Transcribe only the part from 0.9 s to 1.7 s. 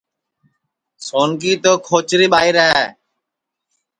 سونکی